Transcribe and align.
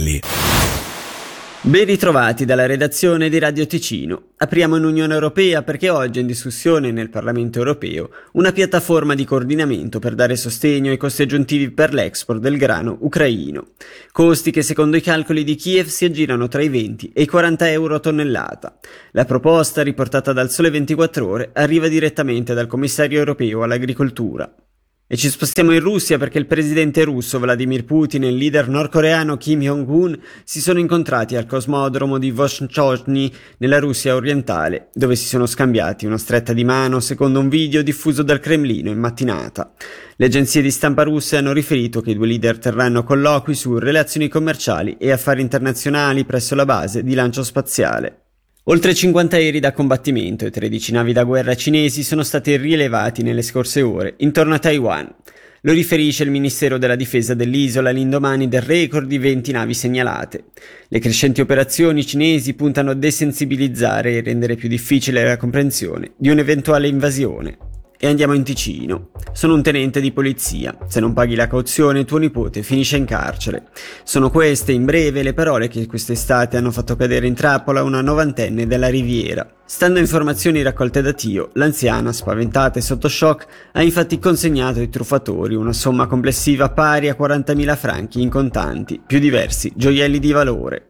Antonelli. 0.00 0.20
Ben 1.62 1.84
ritrovati 1.84 2.46
dalla 2.46 2.64
redazione 2.64 3.28
di 3.28 3.38
Radio 3.38 3.66
Ticino. 3.66 4.28
Apriamo 4.38 4.76
in 4.76 4.84
Unione 4.84 5.12
Europea 5.12 5.62
perché 5.62 5.90
oggi 5.90 6.18
è 6.18 6.22
in 6.22 6.26
discussione 6.26 6.90
nel 6.90 7.10
Parlamento 7.10 7.58
Europeo 7.58 8.08
una 8.32 8.50
piattaforma 8.50 9.14
di 9.14 9.26
coordinamento 9.26 9.98
per 9.98 10.14
dare 10.14 10.36
sostegno 10.36 10.90
ai 10.90 10.96
costi 10.96 11.20
aggiuntivi 11.20 11.70
per 11.70 11.92
l'export 11.92 12.40
del 12.40 12.56
grano 12.56 12.96
ucraino. 13.00 13.72
Costi 14.10 14.50
che 14.50 14.62
secondo 14.62 14.96
i 14.96 15.02
calcoli 15.02 15.44
di 15.44 15.54
Kiev 15.54 15.88
si 15.88 16.06
aggirano 16.06 16.48
tra 16.48 16.62
i 16.62 16.70
20 16.70 17.12
e 17.12 17.22
i 17.22 17.26
40 17.26 17.70
euro 17.70 17.96
a 17.96 18.00
tonnellata. 18.00 18.78
La 19.10 19.26
proposta, 19.26 19.82
riportata 19.82 20.32
dal 20.32 20.50
Sole 20.50 20.70
24 20.70 21.28
Ore, 21.28 21.50
arriva 21.52 21.88
direttamente 21.88 22.54
dal 22.54 22.66
Commissario 22.66 23.18
europeo 23.18 23.62
all'agricoltura. 23.62 24.50
E 25.12 25.16
ci 25.16 25.28
spostiamo 25.28 25.72
in 25.72 25.80
Russia 25.80 26.18
perché 26.18 26.38
il 26.38 26.46
presidente 26.46 27.02
russo 27.02 27.40
Vladimir 27.40 27.84
Putin 27.84 28.22
e 28.22 28.28
il 28.28 28.36
leader 28.36 28.68
nordcoreano 28.68 29.36
Kim 29.38 29.58
Jong-un 29.58 30.16
si 30.44 30.60
sono 30.60 30.78
incontrati 30.78 31.34
al 31.34 31.46
cosmodromo 31.46 32.16
di 32.16 32.30
Voshchozhny 32.30 33.32
nella 33.56 33.80
Russia 33.80 34.14
orientale, 34.14 34.90
dove 34.94 35.16
si 35.16 35.26
sono 35.26 35.46
scambiati 35.46 36.06
una 36.06 36.16
stretta 36.16 36.52
di 36.52 36.62
mano 36.62 37.00
secondo 37.00 37.40
un 37.40 37.48
video 37.48 37.82
diffuso 37.82 38.22
dal 38.22 38.38
Cremlino 38.38 38.88
in 38.88 39.00
mattinata. 39.00 39.72
Le 40.14 40.26
agenzie 40.26 40.62
di 40.62 40.70
stampa 40.70 41.02
russe 41.02 41.36
hanno 41.36 41.52
riferito 41.52 42.00
che 42.00 42.12
i 42.12 42.14
due 42.14 42.28
leader 42.28 42.60
terranno 42.60 43.02
colloqui 43.02 43.56
su 43.56 43.78
relazioni 43.78 44.28
commerciali 44.28 44.96
e 44.96 45.10
affari 45.10 45.40
internazionali 45.40 46.24
presso 46.24 46.54
la 46.54 46.64
base 46.64 47.02
di 47.02 47.14
lancio 47.14 47.42
spaziale. 47.42 48.29
Oltre 48.64 48.94
50 48.94 49.36
aerei 49.36 49.58
da 49.58 49.72
combattimento 49.72 50.44
e 50.44 50.50
13 50.50 50.92
navi 50.92 51.14
da 51.14 51.24
guerra 51.24 51.54
cinesi 51.54 52.02
sono 52.02 52.22
stati 52.22 52.54
rilevati 52.58 53.22
nelle 53.22 53.40
scorse 53.40 53.80
ore 53.80 54.14
intorno 54.18 54.52
a 54.52 54.58
Taiwan. 54.58 55.14
Lo 55.62 55.72
riferisce 55.72 56.24
il 56.24 56.30
Ministero 56.30 56.76
della 56.76 56.94
Difesa 56.94 57.32
dell'isola 57.32 57.88
all'indomani 57.88 58.48
del 58.48 58.60
record 58.60 59.06
di 59.06 59.16
20 59.16 59.52
navi 59.52 59.72
segnalate. 59.72 60.44
Le 60.88 60.98
crescenti 60.98 61.40
operazioni 61.40 62.04
cinesi 62.04 62.52
puntano 62.52 62.90
a 62.90 62.94
desensibilizzare 62.94 64.16
e 64.16 64.20
rendere 64.20 64.56
più 64.56 64.68
difficile 64.68 65.24
la 65.24 65.38
comprensione 65.38 66.12
di 66.18 66.28
un'eventuale 66.28 66.86
invasione 66.86 67.69
e 68.02 68.06
andiamo 68.06 68.32
in 68.32 68.42
Ticino. 68.42 69.10
Sono 69.32 69.52
un 69.52 69.62
tenente 69.62 70.00
di 70.00 70.10
polizia. 70.10 70.74
Se 70.88 71.00
non 71.00 71.12
paghi 71.12 71.34
la 71.34 71.46
cauzione, 71.46 72.06
tuo 72.06 72.16
nipote 72.16 72.62
finisce 72.62 72.96
in 72.96 73.04
carcere. 73.04 73.64
Sono 74.04 74.30
queste, 74.30 74.72
in 74.72 74.86
breve, 74.86 75.22
le 75.22 75.34
parole 75.34 75.68
che 75.68 75.86
quest'estate 75.86 76.56
hanno 76.56 76.70
fatto 76.70 76.96
cadere 76.96 77.26
in 77.26 77.34
trappola 77.34 77.82
una 77.82 78.00
novantenne 78.00 78.66
della 78.66 78.88
Riviera. 78.88 79.46
Stando 79.66 79.98
a 79.98 80.02
informazioni 80.02 80.62
raccolte 80.62 81.02
da 81.02 81.12
Tio, 81.12 81.50
l'anziana, 81.52 82.10
spaventata 82.10 82.78
e 82.78 82.82
sotto 82.82 83.06
shock, 83.06 83.46
ha 83.72 83.82
infatti 83.82 84.18
consegnato 84.18 84.78
ai 84.78 84.88
truffatori 84.88 85.54
una 85.54 85.74
somma 85.74 86.06
complessiva 86.06 86.70
pari 86.70 87.10
a 87.10 87.16
40.000 87.18 87.76
franchi 87.76 88.22
in 88.22 88.30
contanti, 88.30 88.98
più 89.06 89.18
diversi 89.18 89.72
gioielli 89.76 90.18
di 90.18 90.32
valore. 90.32 90.89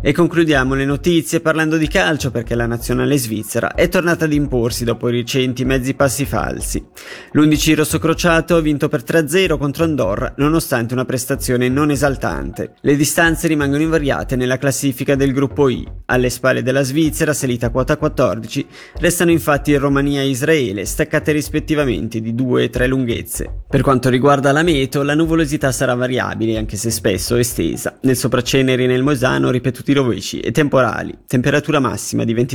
E 0.00 0.12
concludiamo 0.12 0.74
le 0.74 0.84
notizie 0.84 1.40
parlando 1.40 1.76
di 1.76 1.88
calcio 1.88 2.30
perché 2.30 2.54
la 2.54 2.66
nazionale 2.66 3.18
svizzera 3.18 3.74
è 3.74 3.88
tornata 3.88 4.26
ad 4.26 4.32
imporsi 4.32 4.84
dopo 4.84 5.08
i 5.08 5.12
recenti 5.12 5.64
mezzi 5.64 5.94
passi 5.94 6.24
falsi. 6.24 6.84
L'11 7.32 7.74
rosso 7.74 7.98
crociato 7.98 8.54
ha 8.54 8.60
vinto 8.60 8.88
per 8.88 9.02
3-0 9.02 9.58
contro 9.58 9.82
Andorra 9.82 10.34
nonostante 10.36 10.94
una 10.94 11.04
prestazione 11.04 11.68
non 11.68 11.90
esaltante. 11.90 12.74
Le 12.80 12.94
distanze 12.94 13.48
rimangono 13.48 13.82
invariate 13.82 14.36
nella 14.36 14.56
classifica 14.56 15.16
del 15.16 15.32
gruppo 15.32 15.68
I. 15.68 15.84
Alle 16.06 16.30
spalle 16.30 16.62
della 16.62 16.84
Svizzera, 16.84 17.32
salita 17.32 17.66
a 17.66 17.70
quota 17.70 17.96
14, 17.96 18.66
restano 19.00 19.32
infatti 19.32 19.74
Romania 19.74 20.20
e 20.20 20.28
Israele, 20.28 20.84
staccate 20.84 21.32
rispettivamente 21.32 22.20
di 22.20 22.36
2 22.36 22.62
e 22.62 22.70
3 22.70 22.86
lunghezze. 22.86 23.62
Per 23.68 23.82
quanto 23.82 24.10
riguarda 24.10 24.52
la 24.52 24.62
meteo, 24.62 25.02
la 25.02 25.16
nuvolosità 25.16 25.72
sarà 25.72 25.94
variabile 25.94 26.56
anche 26.56 26.76
se 26.76 26.90
spesso 26.90 27.34
estesa. 27.34 27.98
Nel 28.02 28.16
sopraceneri 28.16 28.84
e 28.84 28.86
nel 28.86 29.02
Mosano 29.02 29.50
rovesci 29.92 30.40
e 30.40 30.50
temporali, 30.50 31.16
temperatura 31.26 31.80
massima 31.80 32.24
di 32.24 32.34
23 32.34 32.46